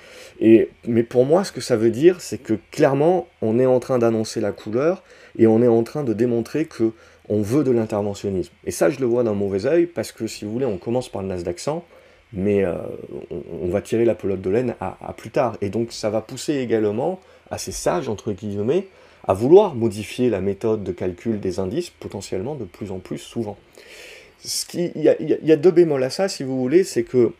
Et, 0.40 0.70
mais 0.86 1.02
pour 1.02 1.24
moi, 1.24 1.44
ce 1.44 1.52
que 1.52 1.60
ça 1.60 1.76
veut 1.76 1.90
dire, 1.90 2.20
c'est 2.20 2.38
que 2.38 2.54
clairement, 2.70 3.26
on 3.42 3.58
est 3.58 3.66
en 3.66 3.80
train 3.80 3.98
d'annoncer 3.98 4.40
la 4.40 4.52
couleur 4.52 5.02
et 5.38 5.46
on 5.46 5.62
est 5.62 5.68
en 5.68 5.82
train 5.82 6.04
de 6.04 6.12
démontrer 6.12 6.66
que 6.66 6.92
on 7.28 7.40
veut 7.40 7.64
de 7.64 7.70
l'interventionnisme. 7.70 8.52
Et 8.64 8.70
ça, 8.70 8.90
je 8.90 9.00
le 9.00 9.06
vois 9.06 9.22
d'un 9.22 9.32
mauvais 9.32 9.66
oeil, 9.66 9.86
parce 9.86 10.12
que 10.12 10.26
si 10.26 10.44
vous 10.44 10.52
voulez, 10.52 10.66
on 10.66 10.76
commence 10.76 11.08
par 11.08 11.22
le 11.22 11.28
Nasdaq 11.28 11.58
100, 11.58 11.84
mais 12.34 12.64
euh, 12.64 12.74
on, 13.62 13.68
va 13.68 13.80
tirer 13.80 14.04
la 14.04 14.14
pelote 14.14 14.40
de 14.40 14.50
laine 14.50 14.74
à, 14.80 15.14
plus 15.16 15.30
tard. 15.30 15.56
Et 15.60 15.68
donc, 15.68 15.92
ça 15.92 16.10
va 16.10 16.20
pousser 16.20 16.56
également, 16.56 17.20
assez 17.50 17.72
sage, 17.72 18.08
entre 18.08 18.32
guillemets, 18.32 18.88
à 19.26 19.34
vouloir 19.34 19.74
modifier 19.74 20.28
la 20.28 20.40
méthode 20.40 20.82
de 20.82 20.92
calcul 20.92 21.40
des 21.40 21.58
indices, 21.58 21.90
potentiellement 21.90 22.54
de 22.54 22.64
plus 22.64 22.90
en 22.90 22.98
plus 22.98 23.18
souvent. 23.18 23.56
Il, 24.74 24.90
y 24.96 25.52
a, 25.52 25.56
deux 25.56 25.70
bémols 25.70 26.04
à 26.04 26.10
ça, 26.10 26.28
si 26.28 26.42
vous 26.42 26.58
voulez, 26.60 26.84
c'est 26.84 27.04
que 27.04 27.32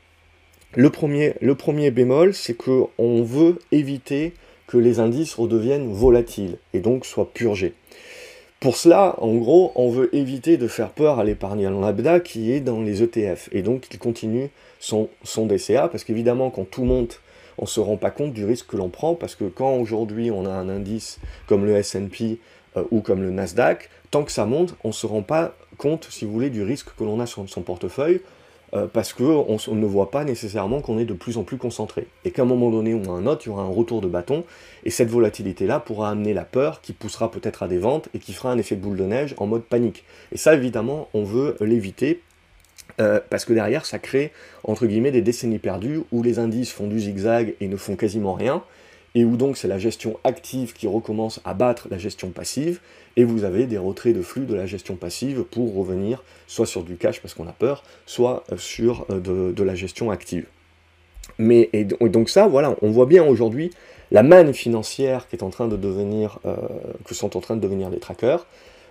le 0.75 0.91
premier, 0.91 1.35
le 1.41 1.55
premier 1.55 1.91
bémol, 1.91 2.33
c'est 2.33 2.55
qu'on 2.55 3.23
veut 3.23 3.59
éviter 3.73 4.33
que 4.67 4.79
les 4.79 5.01
indices 5.01 5.35
redeviennent 5.35 5.93
volatiles 5.93 6.57
et 6.73 6.81
donc 6.81 7.05
soient 7.05 7.31
purgés. 7.33 7.75
Pour 8.65 8.79
cela, 8.79 9.17
en 9.19 9.35
gros, 9.35 9.73
on 9.75 9.91
veut 9.91 10.09
éviter 10.17 10.57
de 10.57 10.69
faire 10.69 10.89
peur 10.89 11.19
à 11.19 11.25
l'épargnant 11.25 11.69
lambda 11.69 12.19
qui 12.19 12.51
est 12.51 12.61
dans 12.61 12.81
les 12.81 13.03
ETF. 13.03 13.51
Et 13.53 13.61
donc, 13.61 13.89
il 13.93 13.99
continue 13.99 14.49
son, 14.81 15.11
son 15.23 15.45
DCA, 15.45 15.89
parce 15.89 16.03
qu'évidemment, 16.03 16.49
quand 16.49 16.65
tout 16.65 16.85
monte, 16.85 17.21
on 17.59 17.65
ne 17.65 17.69
se 17.69 17.81
rend 17.81 17.99
pas 17.99 18.11
compte 18.11 18.33
du 18.33 18.47
risque 18.47 18.69
que 18.69 18.79
l'on 18.79 18.89
prend, 18.89 19.17
parce 19.17 19.35
que 19.35 19.45
quand 19.45 19.77
aujourd'hui 19.77 20.31
on 20.31 20.47
a 20.47 20.51
un 20.51 20.71
indice 20.71 21.21
comme 21.47 21.67
le 21.67 21.77
S&P 21.77 22.39
euh, 22.79 22.85
ou 22.91 23.03
comme 23.03 23.21
le 23.21 23.31
Nasdaq, 23.31 23.91
tant 24.11 24.25
que 24.25 24.33
ça 24.33 24.47
monte, 24.47 24.77
on 24.83 24.89
ne 24.89 24.95
se 24.95 25.05
rend 25.05 25.21
pas 25.21 25.55
compte, 25.77 26.07
si 26.09 26.25
vous 26.25 26.33
voulez, 26.33 26.49
du 26.49 26.63
risque 26.63 26.89
que 26.97 27.05
l'on 27.05 27.21
a 27.21 27.27
sur 27.27 27.47
son 27.51 27.61
portefeuille, 27.61 28.23
euh, 28.75 28.87
parce 28.93 29.13
qu'on 29.13 29.47
on 29.69 29.75
ne 29.75 29.87
voit 29.87 30.11
pas 30.11 30.25
nécessairement 30.25 30.81
qu'on 30.81 30.99
est 30.99 31.05
de 31.05 31.15
plus 31.15 31.39
en 31.39 31.45
plus 31.45 31.57
concentré. 31.57 32.07
Et 32.25 32.31
qu'à 32.31 32.43
un 32.43 32.47
moment 32.47 32.71
donné 32.71 32.95
ou 32.95 33.11
à 33.11 33.15
un 33.15 33.27
autre, 33.27 33.43
il 33.45 33.51
y 33.51 33.53
aura 33.53 33.63
un 33.63 33.69
retour 33.69 34.01
de 34.01 34.09
bâton, 34.09 34.45
et 34.85 34.91
cette 34.91 35.11
volatilité-là 35.11 35.81
pourra 35.81 36.11
amener 36.11 36.35
la 36.35 36.45
peur 36.45 36.81
qui 36.81 36.93
poussera 36.93 37.31
peut-être 37.31 37.63
à 37.63 37.69
des 37.69 37.79
ventes 37.79 38.09
et 38.15 38.19
qui 38.19 38.33
fera 38.33 38.51
un 38.51 38.59
effet 38.59 38.77
boule 38.77 38.97
de 38.97 39.05
neige 39.05 39.35
en 39.39 39.47
mode 39.47 39.63
panique. 39.63 40.05
Et 40.33 40.39
ça, 40.39 40.55
évidemment, 40.55 41.09
on 41.15 41.25
veut 41.25 41.57
l'éviter. 41.61 42.21
Euh, 43.01 43.19
parce 43.29 43.45
que 43.45 43.53
derrière, 43.53 43.87
ça 43.87 43.99
crée, 43.99 44.31
entre 44.63 44.87
guillemets, 44.87 45.11
des 45.11 45.23
décennies 45.23 45.59
perdues 45.59 46.03
où 46.13 46.23
les 46.23 46.39
indices 46.39 46.71
font 46.71 46.87
du 46.87 47.01
zigzag 47.01 47.55
et 47.61 47.67
ne 47.67 47.77
font 47.77 47.97
quasiment 47.97 48.35
rien, 48.35 48.63
et 49.15 49.25
où 49.25 49.37
donc 49.37 49.57
c'est 49.57 49.69
la 49.69 49.79
gestion 49.79 50.19
active 50.25 50.73
qui 50.73 50.87
recommence 50.87 51.41
à 51.45 51.55
battre 51.55 51.89
la 51.91 51.99
gestion 51.99 52.31
passive, 52.31 52.81
et 53.17 53.25
vous 53.25 53.45
avez 53.45 53.67
des 53.67 53.79
retraits 53.79 54.15
de 54.15 54.23
flux 54.23 54.45
de 54.45 54.55
la 54.55 54.67
gestion 54.67 54.97
passive 54.97 55.45
pour 55.45 55.75
revenir 55.75 56.23
soit 56.47 56.67
sur 56.67 56.83
du 56.83 56.97
cash 56.97 57.21
parce 57.21 57.35
qu'on 57.35 57.47
a 57.47 57.53
peur, 57.53 57.85
soit 58.07 58.45
euh, 58.53 58.57
sur 58.57 59.07
euh, 59.11 59.53
de, 59.53 59.63
la 59.63 59.75
gestion 59.75 60.11
active. 60.11 60.47
Mais 61.39 61.71
et 61.73 61.85
donc 61.85 62.29
ça, 62.29 62.47
voilà, 62.49 62.77
on 62.83 62.91
voit 62.91 63.07
bien 63.07 63.25
aujourd'hui 63.25 63.71
la 64.11 64.23
manne 64.23 64.55
financière 64.55 65.29
qui 65.29 65.37
est 65.37 65.43
en 65.43 65.51
train 65.51 65.69
de 65.69 65.77
devenir, 65.77 66.39
euh, 66.47 66.57
que 67.05 67.15
sont 67.15 67.37
en 67.37 67.41
train 67.41 67.57
de 67.57 67.61
devenir 67.61 67.91
les 67.91 67.99
trackers. 67.99 68.47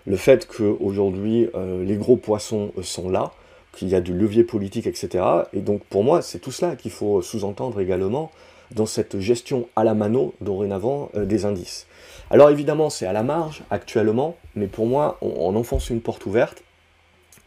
le 0.05 0.17
fait 0.17 0.47
qu'aujourd'hui 0.47 1.49
euh, 1.55 1.83
les 1.85 1.95
gros 1.95 2.17
poissons 2.17 2.71
sont 2.81 3.09
là, 3.09 3.31
qu'il 3.73 3.89
y 3.89 3.95
a 3.95 4.01
du 4.01 4.13
levier 4.13 4.43
politique, 4.43 4.85
etc. 4.85 5.23
Et 5.53 5.61
donc 5.61 5.83
pour 5.85 6.03
moi, 6.03 6.21
c'est 6.21 6.39
tout 6.39 6.51
cela 6.51 6.75
qu'il 6.75 6.91
faut 6.91 7.21
sous-entendre 7.21 7.79
également 7.79 8.31
dans 8.71 8.85
cette 8.85 9.19
gestion 9.19 9.67
à 9.75 9.83
la 9.83 9.93
mano 9.93 10.33
dorénavant 10.41 11.09
euh, 11.15 11.25
des 11.25 11.45
indices. 11.45 11.87
Alors 12.29 12.49
évidemment, 12.49 12.89
c'est 12.89 13.05
à 13.05 13.13
la 13.13 13.23
marge 13.23 13.63
actuellement, 13.69 14.35
mais 14.55 14.67
pour 14.67 14.85
moi, 14.85 15.17
on, 15.21 15.55
enfonce 15.55 15.89
une 15.89 16.01
porte 16.01 16.25
ouverte. 16.25 16.63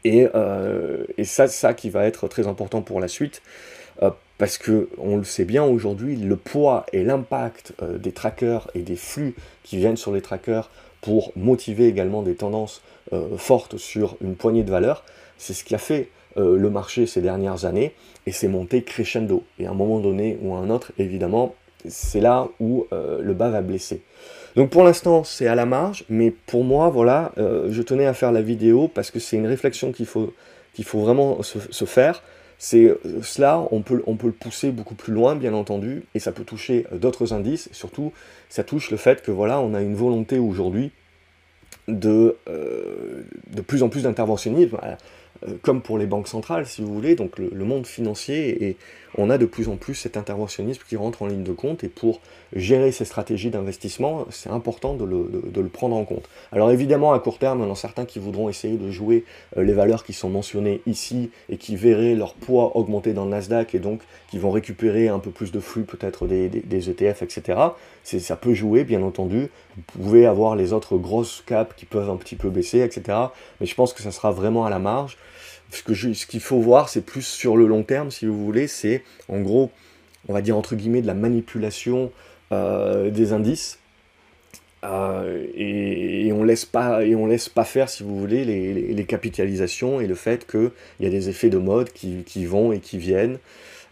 Et, 0.05 0.29
euh, 0.35 1.05
et 1.19 1.25
ça, 1.25 1.49
ça 1.49 1.75
qui 1.75 1.91
va 1.91 2.07
être 2.07 2.29
très 2.29 2.47
important 2.47 2.83
pour 2.83 3.01
la 3.01 3.09
suite, 3.09 3.43
euh, 4.03 4.11
parce 4.39 4.59
que 4.59 4.89
on 4.99 5.17
le 5.17 5.25
sait 5.25 5.45
bien 5.45 5.65
aujourd'hui, 5.65 6.17
le 6.17 6.37
poids 6.37 6.87
et 6.93 7.03
l'impact 7.03 7.73
des 7.83 8.13
trackers 8.13 8.71
et 8.75 8.83
des 8.83 8.97
flux 8.97 9.35
qui 9.65 9.79
viennent 9.79 9.97
sur 9.97 10.13
les 10.13 10.21
trackers 10.21 10.71
pour 11.01 11.33
motiver 11.35 11.89
également 11.89 12.23
des 12.23 12.35
tendances 12.35 12.83
fortes 13.37 13.79
sur 13.79 14.17
une 14.21 14.35
poignée 14.35 14.65
de 14.65 14.71
valeurs, 14.71 15.05
c'est 15.39 15.55
ce 15.55 15.65
qui 15.65 15.75
a 15.75 15.79
fait 15.79 16.11
euh, 16.39 16.59
le 16.59 16.69
marché 16.69 17.07
ces 17.07 17.23
dernières 17.23 17.65
années 17.65 17.95
et 18.27 18.33
c'est 18.33 18.49
monté 18.49 18.83
crescendo. 18.83 19.43
Et 19.59 19.67
à 19.67 19.71
un 19.71 19.75
moment 19.75 20.01
donné 20.01 20.39
ou 20.43 20.55
à 20.55 20.59
un 20.59 20.69
autre, 20.69 20.93
évidemment, 20.99 21.55
c'est 21.89 22.21
là 22.21 22.49
où 22.61 22.87
euh, 22.93 23.23
le 23.23 23.33
bas 23.33 23.49
va 23.49 23.63
blesser. 23.63 24.03
Donc 24.55 24.69
pour 24.69 24.85
l'instant, 24.85 25.25
c'est 25.25 25.47
à 25.47 25.55
la 25.55 25.65
marge, 25.65 26.05
mais 26.11 26.31
pour 26.31 26.63
moi, 26.63 26.91
voilà, 26.91 27.33
euh, 27.39 27.69
je 27.71 27.81
tenais 27.81 28.05
à 28.05 28.13
faire 28.13 28.33
la 28.33 28.43
vidéo 28.43 28.87
parce 28.89 29.11
que 29.11 29.19
c'est 29.19 29.37
une 29.37 29.47
réflexion 29.47 29.93
qu'il 29.93 30.05
faut, 30.05 30.35
faut 30.83 31.01
vraiment 31.01 31.43
se, 31.43 31.85
faire. 31.87 32.23
C'est 32.59 32.95
cela, 33.23 33.67
on 33.71 33.81
peut, 33.81 34.03
on 34.07 34.17
peut 34.17 34.27
le 34.27 34.33
pousser 34.35 34.73
beaucoup 34.73 34.95
plus 34.95 35.15
loin, 35.15 35.37
bien 35.37 35.55
entendu, 35.55 36.05
et 36.15 36.19
ça 36.19 36.33
peut 36.33 36.45
toucher 36.45 36.87
d'autres 36.93 37.33
indices. 37.33 37.71
Surtout, 37.73 38.13
ça 38.49 38.63
touche 38.63 38.91
le 38.91 38.99
fait 38.99 39.23
que 39.23 39.31
voilà, 39.31 39.61
on 39.61 39.73
a 39.75 39.81
une 39.81 39.95
volonté 39.95 40.39
aujourd'hui 40.39 40.91
de, 41.89 42.37
de 42.47 43.61
plus 43.61 43.83
en 43.83 43.91
plus 43.91 44.05
d'interventionnisme. 44.05 44.79
Euh, 45.45 45.55
comme 45.63 45.83
pour 45.83 45.99
les 45.99 46.07
banques 46.07 46.29
centrales, 46.29 46.67
si 46.67 46.83
vous 46.83 46.93
voulez, 46.93 47.15
donc 47.15 47.39
le, 47.39 47.65
monde 47.65 47.87
financier, 47.87 48.65
et 48.65 48.77
on 49.19 49.31
a 49.31 49.39
de 49.39 49.47
plus 49.47 49.69
en 49.69 49.77
plus 49.77 49.95
cet 49.95 50.17
interventionnisme 50.17 50.83
qui 50.89 50.97
rentre 50.97 51.23
en 51.23 51.27
ligne 51.27 51.43
de 51.43 51.53
compte, 51.53 51.85
et 51.85 51.89
pour 51.89 52.21
gérer 52.55 52.93
ces 52.93 53.05
stratégies 53.05 53.51
d'investissement, 53.51 54.27
c'est 54.31 54.51
important 54.51 54.95
de 54.95 55.05
le, 55.05 55.69
prendre 55.69 55.97
en 55.97 56.05
compte. 56.05 56.29
Alors 56.53 56.71
évidemment, 56.71 57.13
à 57.13 57.19
court 57.19 57.39
terme, 57.39 57.61
il 57.61 57.67
y 57.67 57.69
en 57.69 57.73
a 57.73 57.77
certains 57.77 58.05
qui 58.05 58.19
voudront 58.19 58.49
essayer 58.49 58.77
de 58.77 58.91
jouer 58.91 59.25
euh, 59.57 59.63
les 59.63 59.73
valeurs 59.73 60.05
qui 60.05 60.13
sont 60.13 60.31
mentionnées 60.31 60.81
ici, 60.87 61.31
et 61.49 61.57
qui 61.57 61.77
verraient 61.77 62.15
leur 62.15 62.35
poids 62.35 62.77
augmenter 62.77 63.13
dans 63.13 63.25
le 63.25 63.31
Nasdaq, 63.31 63.75
et 63.75 63.79
donc 63.79 64.03
qui 64.31 64.39
vont 64.39 64.51
récupérer 64.51 65.09
un 65.09 65.19
peu 65.19 65.31
plus 65.31 65.53
de 65.53 65.61
flux, 65.61 65.83
peut-être 65.83 66.27
des, 66.27 66.49
des, 66.49 66.91
ETF, 66.91 67.23
etc. 67.23 67.59
Ça 68.07 68.37
peut 68.37 68.55
jouer, 68.55 68.85
bien 68.85 69.03
entendu. 69.03 69.49
Vous 69.77 69.83
pouvez 69.83 70.27
avoir 70.27 70.55
les 70.55 70.73
autres 70.73 70.97
grosses 70.97 71.43
caps 71.45 71.75
qui 71.77 71.87
peuvent 71.87 72.09
un 72.09 72.17
petit 72.17 72.37
peu 72.37 72.51
baisser, 72.51 72.81
etc. 72.81 73.19
Mais 73.61 73.67
je 73.67 73.75
pense 73.75 73.93
que 73.93 74.03
ça 74.03 74.13
sera 74.13 74.31
vraiment 74.31 74.65
à 74.65 74.71
la 74.71 74.79
marge 74.79 75.17
ce 75.71 75.83
qu'il 75.83 76.17
ce 76.17 76.39
faut 76.39 76.61
voir, 76.61 76.89
c'est 76.89 77.01
plus 77.01 77.27
sur 77.27 77.57
le 77.57 77.67
long 77.67 77.83
terme, 77.83 78.11
si 78.11 78.27
vous 78.27 78.45
voulez, 78.45 78.69
c'est 78.69 79.03
en 79.29 79.41
gros, 79.41 79.71
on 80.29 80.33
va 80.33 80.41
dire 80.41 80.57
entre 80.57 80.77
guillemets, 80.77 81.03
de 81.03 81.07
la 81.07 81.15
manipulation 81.15 82.13
euh, 82.53 83.11
des 83.11 83.33
indices. 83.33 83.79
Euh, 84.85 85.47
et, 85.57 86.33
on 86.33 86.45
laisse 86.45 86.67
pas 86.67 87.03
et 87.05 87.17
on 87.17 87.27
laisse 87.27 87.49
pas 87.49 87.65
faire 87.65 87.89
si 87.89 88.03
vous 88.03 88.19
voulez 88.19 88.45
les, 88.45 89.05
capitalisations 89.05 90.01
et 90.01 90.07
le 90.07 90.15
fait 90.15 90.47
qu'il 90.47 90.71
y 91.01 91.07
a 91.07 91.11
des 91.11 91.29
effets 91.29 91.49
de 91.49 91.59
mode 91.59 91.91
qui, 91.93 92.45
vont 92.45 92.73
et 92.73 92.79
qui 92.79 92.99
viennent 92.99 93.39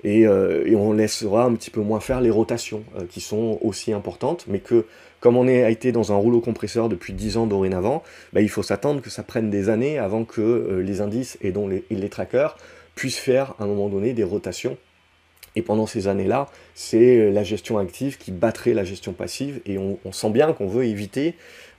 euh, 0.05 0.65
et, 0.67 0.77
on 0.77 0.93
laissera 0.93 1.45
un 1.45 1.55
petit 1.55 1.71
peu 1.71 1.81
moins 1.81 2.01
faire 2.01 2.21
les 2.21 2.31
rotations 2.31 2.85
qui 3.09 3.21
sont 3.21 3.59
aussi 3.63 3.93
importantes 3.93 4.45
mais 4.49 4.59
que 4.59 4.85
comme 5.21 5.39
on 5.39 5.49
a 5.49 5.71
été 5.71 5.91
dans 5.91 6.13
un 6.13 6.17
rouleau 6.17 6.41
compresseur 6.41 6.91
depuis 6.91 7.15
10 7.15 7.39
ans 7.39 7.47
dorénavant, 7.47 8.03
bah, 8.35 8.43
il 8.43 8.51
faut 8.51 8.63
s'attendre 8.63 9.01
que 9.01 9.09
ça 9.09 9.23
prenne 9.23 9.49
des 9.49 9.71
années 9.71 9.99
avant 9.99 10.27
que 10.27 10.43
euh, 10.43 10.83
les 10.83 11.01
indices 11.01 11.39
et, 11.41 11.51
dont 11.51 11.67
les, 11.67 11.83
les 11.89 12.09
trackers 12.11 12.59
puissent 12.95 13.19
faire 13.19 13.55
à 13.59 13.65
un 13.65 13.67
moment 13.67 13.89
donné 13.89 14.13
des 14.13 14.23
rotations 14.23 14.77
et 15.57 15.63
pendant 15.63 15.87
ces 15.87 16.09
années-là, 16.09 16.49
c'est 16.75 17.19
euh, 17.19 17.31
la 17.31 17.45
gestion 17.45 17.79
active 17.79 18.19
qui 18.19 18.33
battrait 18.33 18.75
la 18.75 18.85
gestion 18.85 19.13
passive. 19.13 19.61
Et 19.67 19.79
on, 19.79 19.99
sent 20.13 20.31
bien 20.31 20.53
qu'on 20.53 20.67
veut 20.67 20.85
éviter 20.85 21.35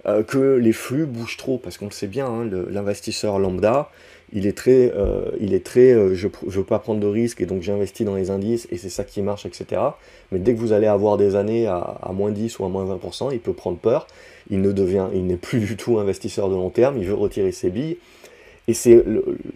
euh, 0.05 0.23
que 0.23 0.55
les 0.55 0.71
flux 0.71 1.05
bougent 1.05 1.37
trop. 1.37 1.57
Parce 1.57 1.77
qu'on 1.77 1.85
le 1.85 1.91
sait 1.91 2.07
bien, 2.07 2.25
hein, 2.25 2.49
l'investisseur 2.69 3.37
lambda, 3.39 3.89
il 4.33 4.47
est 4.47 4.57
très, 4.57 4.91
euh, 4.95 5.31
il 5.39 5.53
est 5.53 5.65
très 5.65 6.15
je 6.15 6.27
ne 6.27 6.51
veux 6.51 6.63
pas 6.63 6.79
prendre 6.79 6.99
de 6.99 7.07
risques 7.07 7.41
et 7.41 7.45
donc 7.45 7.61
j'investis 7.61 8.05
dans 8.05 8.15
les 8.15 8.31
indices 8.31 8.67
et 8.71 8.77
c'est 8.77 8.89
ça 8.89 9.03
qui 9.03 9.21
marche, 9.21 9.45
etc. 9.45 9.81
Mais 10.31 10.39
dès 10.39 10.53
que 10.53 10.59
vous 10.59 10.73
allez 10.73 10.87
avoir 10.87 11.17
des 11.17 11.35
années 11.35 11.67
à, 11.67 12.11
moins 12.13 12.31
10 12.31 12.59
ou 12.59 12.65
à 12.65 12.69
moins 12.69 12.85
20%, 12.85 13.29
il 13.31 13.39
peut 13.39 13.53
prendre 13.53 13.77
peur. 13.77 14.07
Il 14.49 14.61
ne 14.61 14.71
devient, 14.71 15.07
il 15.13 15.25
n'est 15.25 15.37
plus 15.37 15.59
du 15.65 15.77
tout 15.77 15.99
investisseur 15.99 16.49
de 16.49 16.55
long 16.55 16.69
terme, 16.69 16.97
il 16.97 17.05
veut 17.05 17.13
retirer 17.13 17.51
ses 17.51 17.69
billes. 17.69 17.97
Et 18.67 18.73
c'est 18.73 19.03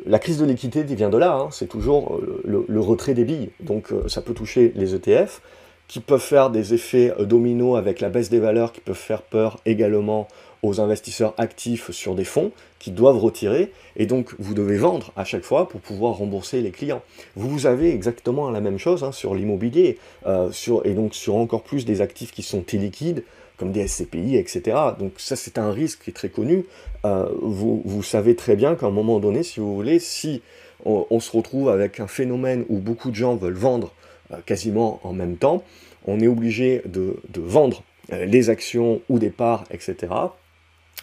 la 0.06 0.20
crise 0.20 0.38
de 0.38 0.46
l'équité 0.46 0.86
qui 0.86 0.96
vient 0.96 1.10
de 1.10 1.18
là, 1.18 1.34
hein. 1.34 1.48
c'est 1.52 1.68
toujours 1.68 2.18
euh, 2.18 2.66
le, 2.68 2.80
retrait 2.80 3.16
des 3.16 3.24
billes. 3.24 3.50
Donc 3.60 3.92
euh, 3.92 4.08
ça 4.08 4.22
peut 4.22 4.34
toucher 4.34 4.72
les 4.76 4.94
ETF, 4.94 5.42
qui 5.88 6.00
peuvent 6.00 6.22
faire 6.22 6.52
des 6.52 6.76
effets 6.76 7.12
euh, 7.20 7.26
dominos 7.26 7.78
avec 7.78 8.02
la 8.02 8.10
baisse 8.10 8.30
des 8.30 8.40
valeurs, 8.40 8.72
qui 8.72 8.82
peuvent 8.82 8.96
faire 8.96 9.24
peur 9.24 9.60
également 9.66 10.28
aux 10.64 10.82
investisseurs 10.82 11.34
actifs 11.38 11.92
sur 11.92 12.16
des 12.16 12.24
fonds 12.24 12.52
qui 12.80 12.92
doivent 12.92 13.18
retirer, 13.18 13.72
et 13.96 14.06
donc 14.06 14.36
vous 14.40 14.54
devez 14.54 14.78
vendre 14.78 15.12
à 15.16 15.24
chaque 15.24 15.44
fois 15.44 15.68
pour 15.70 15.82
pouvoir 15.82 16.16
rembourser 16.16 16.62
les 16.62 16.72
clients. 16.72 17.02
Vous 17.36 17.66
avez 17.66 17.94
exactement 17.94 18.50
la 18.52 18.62
même 18.62 18.78
chose 18.78 19.04
hein, 19.04 19.12
sur 19.12 19.36
l'immobilier, 19.36 19.98
et 20.26 20.94
donc 20.94 21.16
sur 21.16 21.36
encore 21.36 21.64
plus 21.64 21.86
des 21.86 22.02
actifs 22.02 22.32
qui 22.32 22.44
sont 22.44 22.62
téliquides, 22.62 23.24
comme 23.60 23.72
des 23.72 23.88
SCPI, 23.88 24.38
etc. 24.38 24.78
Donc 24.98 25.14
ça, 25.18 25.36
c'est 25.36 25.58
un 25.58 25.72
risque 25.72 26.04
qui 26.06 26.10
est 26.10 26.14
très 26.14 26.30
connu. 26.30 26.66
Euh, 27.06 27.28
vous, 27.42 27.82
vous, 27.86 28.02
savez 28.02 28.36
très 28.36 28.56
bien 28.56 28.76
qu'à 28.76 28.88
un 28.88 28.92
moment 28.92 29.20
donné, 29.20 29.44
si 29.44 29.60
vous 29.60 29.76
voulez, 29.76 30.00
si 30.00 30.42
on, 30.86 31.20
se 31.20 31.36
retrouve 31.36 31.70
avec 31.70 32.00
un 32.00 32.08
phénomène 32.08 32.66
où 32.70 32.78
beaucoup 32.78 33.12
de 33.12 33.16
gens 33.16 33.36
veulent 33.36 33.54
vendre 33.54 33.94
euh, 34.32 34.38
quasiment 34.46 35.02
en 35.04 35.12
même 35.12 35.36
temps, 35.36 35.64
on 36.08 36.22
est 36.22 36.28
obligé 36.28 36.82
de, 36.86 37.18
de 37.28 37.42
vendre 37.42 37.84
euh, 38.14 38.26
les 38.26 38.50
actions 38.50 39.02
ou 39.10 39.20
des 39.20 39.30
parts, 39.30 39.66
etc., 39.72 40.08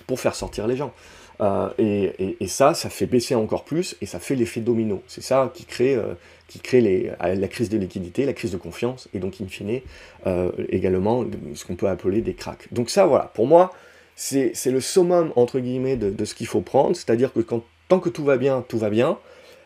pour 0.07 0.21
faire 0.21 0.35
sortir 0.35 0.67
les 0.67 0.77
gens. 0.77 0.93
Euh, 1.41 1.69
et, 1.79 2.47
ça, 2.47 2.75
ça 2.75 2.89
fait 2.89 3.07
baisser 3.07 3.35
encore 3.35 3.65
plus 3.65 3.97
et 4.01 4.07
ça 4.07 4.19
fait 4.19 4.35
l'effet 4.35 4.61
domino. 4.61 5.03
C'est 5.07 5.23
ça 5.23 5.51
qui 5.55 5.65
crée, 5.65 5.95
euh, 5.95 6.15
qui 6.49 6.61
crée 6.61 7.13
euh, 7.23 7.35
la 7.35 7.49
crise 7.49 7.69
de 7.69 7.77
liquidité, 7.77 8.25
la 8.25 8.33
crise 8.33 8.53
de 8.53 8.57
confiance 8.57 9.09
et 9.13 9.19
donc 9.19 9.41
in 9.41 9.47
fine 9.47 9.81
également 10.71 11.25
ce 11.55 11.65
qu'on 11.65 11.77
peut 11.77 11.89
appeler 11.89 12.21
des 12.21 12.35
cracks. 12.35 12.73
Donc 12.73 12.91
ça, 12.91 13.07
voilà, 13.07 13.31
pour 13.35 13.47
moi, 13.47 13.73
c'est 14.15 14.53
le 14.67 14.81
summum 14.81 15.33
entre 15.37 15.61
guillemets 15.61 15.97
de, 15.97 16.25
ce 16.25 16.35
qu'il 16.35 16.47
faut 16.47 16.63
prendre, 16.63 16.97
c'est-à-dire 16.97 17.33
que 17.33 17.41
tant 17.89 18.01
que 18.01 18.09
tout 18.09 18.25
va 18.25 18.37
bien, 18.37 18.65
tout 18.67 18.79
va 18.79 18.91
bien. 18.91 19.19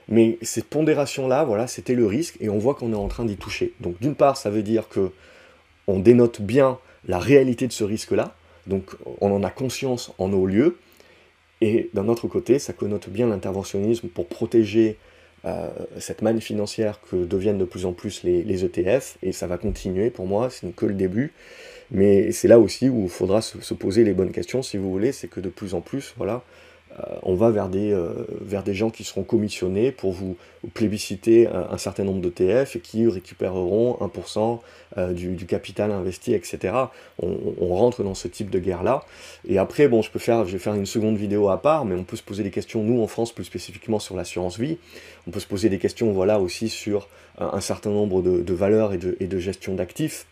Mais 0.08 0.38
cette 0.42 0.64
pondération-là, 0.64 1.44
voilà, 1.44 1.68
c'était 1.68 1.94
le 1.94 2.04
risque 2.04 2.36
et 2.40 2.48
on 2.48 2.58
voit 2.58 2.74
qu'on 2.74 2.92
est 2.92 2.96
en 2.96 3.06
train 3.06 3.24
d'y 3.24 3.36
toucher. 3.36 3.74
Donc 3.78 4.00
d'une 4.00 4.16
part, 4.16 4.36
ça 4.36 4.50
veut 4.50 4.64
dire 4.64 4.88
que 4.88 5.12
on 5.86 6.00
dénote 6.00 6.40
bien 6.40 6.78
la 7.06 7.20
réalité 7.20 7.68
de 7.68 7.72
ce 7.72 7.84
risque-là, 7.84 8.34
donc 8.70 8.96
on 9.20 9.30
en 9.30 9.42
a 9.42 9.50
conscience 9.50 10.12
en 10.16 10.28
nos 10.28 10.46
lieux, 10.46 10.78
et 11.60 11.90
d'un 11.92 12.08
autre 12.08 12.26
côté, 12.26 12.58
ça 12.58 12.72
connote 12.72 13.10
bien 13.10 13.26
l'interventionnisme 13.26 14.08
pour 14.08 14.26
protéger 14.26 14.96
euh, 15.44 15.68
cette 15.98 16.22
manne 16.22 16.40
financière 16.40 17.00
que 17.02 17.16
deviennent 17.16 17.58
de 17.58 17.64
plus 17.64 17.84
en 17.84 17.92
plus 17.92 18.22
les, 18.22 18.64
ETF, 18.64 19.18
et 19.22 19.32
ça 19.32 19.46
va 19.46 19.58
continuer 19.58 20.10
pour 20.10 20.26
moi, 20.26 20.48
ce 20.48 20.64
n'est 20.64 20.72
que 20.72 20.86
le 20.86 20.94
début. 20.94 21.32
Mais 21.90 22.32
c'est 22.32 22.48
là 22.48 22.58
aussi 22.58 22.88
où 22.88 23.04
il 23.04 23.08
faudra 23.10 23.42
se, 23.42 23.60
se, 23.60 23.74
poser 23.74 24.04
les 24.04 24.14
bonnes 24.14 24.32
questions, 24.32 24.62
si 24.62 24.76
vous 24.76 24.90
voulez, 24.90 25.12
c'est 25.12 25.28
que 25.28 25.40
de 25.40 25.48
plus 25.48 25.74
en 25.74 25.80
plus, 25.80 26.14
voilà, 26.16 26.42
on 27.22 27.34
va 27.34 27.50
vers 27.50 27.68
des, 27.68 27.92
euh, 27.92 28.26
vers 28.40 28.62
des 28.62 28.74
gens 28.74 28.90
qui 28.90 29.04
seront 29.04 29.22
commissionnés 29.22 29.92
pour 29.92 30.12
vous 30.12 30.36
plébisciter 30.74 31.46
un, 31.48 31.78
certain 31.78 32.04
nombre 32.04 32.20
d'ETF 32.20 32.76
et 32.76 32.80
qui 32.80 33.06
récupéreront 33.06 33.96
1% 34.00 34.60
euh, 34.98 35.12
du, 35.12 35.46
capital 35.46 35.90
investi, 35.90 36.34
etc. 36.34 36.74
On, 37.22 37.74
rentre 37.74 38.02
dans 38.02 38.14
ce 38.14 38.28
type 38.28 38.50
de 38.50 38.58
guerre-là. 38.58 39.04
Et 39.48 39.58
après, 39.58 39.88
bon, 39.88 40.02
je 40.02 40.10
peux 40.10 40.18
faire, 40.18 40.44
vais 40.44 40.58
faire 40.58 40.74
une 40.74 40.86
seconde 40.86 41.16
vidéo 41.16 41.48
à 41.48 41.62
part, 41.62 41.84
mais 41.84 41.94
on 41.94 42.04
peut 42.04 42.16
se 42.16 42.22
poser 42.22 42.42
des 42.42 42.50
questions, 42.50 42.82
nous 42.82 43.02
en 43.02 43.06
France, 43.06 43.32
plus 43.32 43.44
spécifiquement 43.44 43.98
sur 43.98 44.16
l'assurance 44.16 44.58
vie. 44.58 44.76
On 45.26 45.30
peut 45.30 45.40
se 45.40 45.46
poser 45.46 45.68
des 45.68 45.78
questions, 45.78 46.12
voilà, 46.12 46.40
aussi 46.40 46.68
sur 46.68 47.08
un, 47.38 47.60
certain 47.60 47.90
nombre 47.90 48.20
de, 48.20 48.54
valeurs 48.54 48.92
et 48.92 48.98
de, 48.98 49.16
et 49.20 49.28
de 49.28 49.38
gestion 49.38 49.74
d'actifs. 49.74 50.26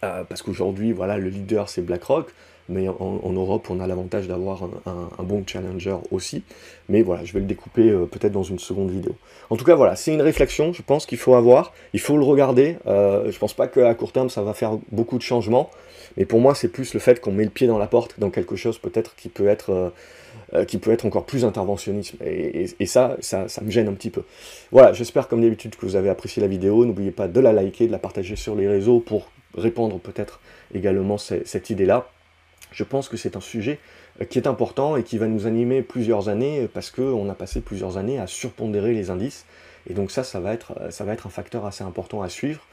parce 0.00 0.40
qu'aujourd'hui, 0.42 0.92
voilà, 0.92 1.18
le 1.18 1.28
leader 1.28 1.68
c'est 1.68 1.82
BlackRock 1.82 2.32
mais 2.68 2.88
en, 2.88 3.32
Europe, 3.32 3.66
on 3.70 3.80
a 3.80 3.86
l'avantage 3.86 4.26
d'avoir 4.26 4.68
un, 4.86 5.22
bon 5.22 5.44
challenger 5.46 5.96
aussi. 6.10 6.42
Mais 6.88 7.02
voilà, 7.02 7.24
je 7.24 7.32
vais 7.32 7.40
le 7.40 7.46
découper 7.46 7.90
euh, 7.90 8.06
peut-être 8.06 8.32
dans 8.32 8.42
une 8.42 8.58
seconde 8.58 8.90
vidéo. 8.90 9.14
En 9.50 9.56
tout 9.56 9.64
cas, 9.64 9.74
voilà, 9.74 9.96
c'est 9.96 10.12
une 10.12 10.22
réflexion, 10.22 10.72
je 10.72 10.82
pense 10.82 11.06
qu'il 11.06 11.18
faut 11.18 11.34
avoir, 11.34 11.72
il 11.92 12.00
faut 12.00 12.16
le 12.16 12.24
regarder. 12.24 12.76
Euh, 12.86 13.30
je 13.30 13.38
pense 13.38 13.54
pas 13.54 13.68
qu'à 13.68 13.94
court 13.94 14.12
terme, 14.12 14.30
ça 14.30 14.42
va 14.42 14.54
faire 14.54 14.78
beaucoup 14.92 15.18
de 15.18 15.22
changements, 15.22 15.70
mais 16.16 16.24
pour 16.24 16.40
moi, 16.40 16.54
c'est 16.54 16.68
plus 16.68 16.94
le 16.94 17.00
fait 17.00 17.20
qu'on 17.20 17.32
met 17.32 17.44
le 17.44 17.50
pied 17.50 17.66
dans 17.66 17.78
la 17.78 17.86
porte 17.86 18.18
dans 18.18 18.30
quelque 18.30 18.56
chose 18.56 18.78
peut-être 18.78 19.14
qui 19.16 19.28
peut 19.28 19.48
être... 19.48 19.92
Euh, 20.52 20.64
qui 20.64 20.78
peut 20.78 20.92
être 20.92 21.06
encore 21.06 21.24
plus 21.24 21.44
interventionnisme. 21.44 22.18
Et, 22.24 22.86
ça, 22.86 23.16
ça, 23.20 23.46
me 23.62 23.70
gêne 23.70 23.88
un 23.88 23.92
petit 23.92 24.10
peu. 24.10 24.22
Voilà, 24.72 24.92
j'espère 24.92 25.26
comme 25.26 25.40
d'habitude 25.40 25.74
que 25.74 25.86
vous 25.86 25.96
avez 25.96 26.08
apprécié 26.08 26.42
la 26.42 26.48
vidéo. 26.48 26.84
N'oubliez 26.84 27.12
pas 27.12 27.28
de 27.28 27.40
la 27.40 27.52
liker, 27.52 27.86
de 27.86 27.92
la 27.92 27.98
partager 27.98 28.36
sur 28.36 28.54
les 28.54 28.68
réseaux 28.68 29.00
pour 29.00 29.30
répandre 29.56 29.98
peut-être 29.98 30.40
également 30.74 31.18
cette 31.18 31.70
idée-là. 31.70 32.08
Je 32.74 32.84
pense 32.84 33.08
que 33.08 33.16
c'est 33.16 33.36
un 33.36 33.40
sujet 33.40 33.78
qui 34.28 34.38
est 34.38 34.46
important 34.46 34.96
et 34.96 35.04
qui 35.04 35.16
va 35.16 35.26
nous 35.26 35.46
animer 35.46 35.82
plusieurs 35.82 36.28
années 36.28 36.68
parce 36.72 36.90
qu'on 36.90 37.28
a 37.28 37.34
passé 37.34 37.60
plusieurs 37.60 37.96
années 37.96 38.18
à 38.18 38.26
surpondérer 38.26 38.92
les 38.92 39.10
indices. 39.10 39.46
Et 39.88 39.94
donc 39.94 40.10
ça, 40.10 40.24
ça 40.24 40.40
va 40.40 40.52
être, 40.52 40.74
ça 40.90 41.04
va 41.04 41.12
être 41.12 41.26
un 41.26 41.30
facteur 41.30 41.66
assez 41.66 41.84
important 41.84 42.22
à 42.22 42.28
suivre 42.28 42.66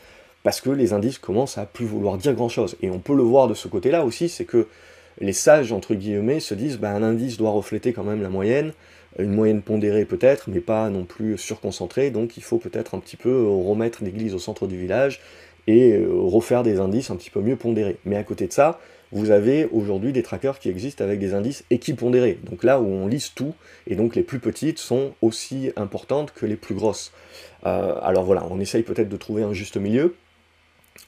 parce 0.43 0.59
que 0.59 0.71
les 0.71 0.93
indices 0.93 1.19
commencent 1.19 1.57
à 1.57 1.65
plus 1.65 1.85
vouloir 1.85 2.17
dire 2.17 2.33
grand-chose. 2.33 2.75
Et 2.81 2.89
on 2.89 2.99
peut 2.99 3.15
le 3.15 3.23
voir 3.23 3.47
de 3.47 3.53
ce 3.53 3.67
côté-là 3.67 4.03
aussi, 4.03 4.27
c'est 4.27 4.45
que 4.45 4.67
les 5.19 5.33
sages, 5.33 5.71
entre 5.71 5.93
guillemets, 5.93 6.39
se 6.39 6.53
disent 6.53 6.77
bah, 6.77 6.91
un 6.91 7.03
indice 7.03 7.37
doit 7.37 7.51
refléter 7.51 7.93
quand 7.93 8.03
même 8.03 8.21
la 8.21 8.29
moyenne, 8.29 8.73
une 9.19 9.33
moyenne 9.33 9.61
pondérée 9.61 10.05
peut-être, 10.05 10.49
mais 10.49 10.61
pas 10.61 10.89
non 10.89 11.03
plus 11.03 11.37
surconcentrée, 11.37 12.11
donc 12.11 12.37
il 12.37 12.43
faut 12.43 12.57
peut-être 12.57 12.95
un 12.95 12.99
petit 12.99 13.17
peu 13.17 13.45
remettre 13.47 14.03
l'église 14.03 14.33
au 14.33 14.39
centre 14.39 14.67
du 14.67 14.79
village 14.79 15.21
et 15.67 15.93
euh, 15.93 16.09
refaire 16.11 16.63
des 16.63 16.79
indices 16.79 17.11
un 17.11 17.17
petit 17.17 17.29
peu 17.29 17.41
mieux 17.41 17.55
pondérés. 17.55 17.97
Mais 18.05 18.15
à 18.15 18.23
côté 18.23 18.47
de 18.47 18.53
ça, 18.53 18.79
vous 19.11 19.31
avez 19.31 19.65
aujourd'hui 19.65 20.13
des 20.13 20.23
trackers 20.23 20.59
qui 20.59 20.69
existent 20.69 21.03
avec 21.03 21.19
des 21.19 21.33
indices 21.33 21.63
équipondérés, 21.69 22.39
donc 22.49 22.63
là 22.63 22.79
où 22.79 22.85
on 22.85 23.07
lise 23.07 23.33
tout, 23.33 23.53
et 23.87 23.95
donc 23.95 24.15
les 24.15 24.23
plus 24.23 24.39
petites 24.39 24.79
sont 24.79 25.13
aussi 25.21 25.71
importantes 25.75 26.33
que 26.33 26.45
les 26.45 26.55
plus 26.55 26.75
grosses. 26.75 27.11
Euh, 27.65 27.95
alors 28.01 28.23
voilà, 28.23 28.45
on 28.49 28.59
essaye 28.59 28.83
peut-être 28.83 29.09
de 29.09 29.17
trouver 29.17 29.43
un 29.43 29.53
juste 29.53 29.77
milieu, 29.77 30.15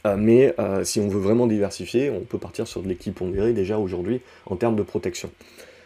euh, 0.06 0.16
mais 0.18 0.56
si 0.84 1.00
on 1.00 1.08
veut 1.08 1.20
vraiment 1.20 1.48
diversifier, 1.48 2.10
on 2.10 2.22
peut 2.22 2.40
partir 2.40 2.68
sur 2.68 2.82
de 2.82 2.88
l'équipe 2.88 3.16
pondérée 3.16 3.54
déjà 3.54 3.78
aujourd'hui 3.78 4.22
en 4.46 4.56
termes 4.56 4.76
de 4.76 4.84
protection. 4.84 5.32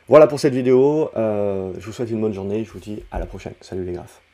Voilà 0.07 0.27
pour 0.27 0.39
cette 0.39 0.53
vidéo, 0.53 1.11
je 1.15 1.85
vous 1.85 1.91
souhaite 1.91 2.09
une 2.09 2.21
bonne 2.21 2.33
journée, 2.33 2.63
je 2.63 2.71
vous 2.71 2.79
dis 2.79 3.03
à 3.11 3.19
la 3.19 3.25
prochaine. 3.25 3.53
Salut 3.61 3.83
les 3.83 3.93
graphes. 3.93 4.26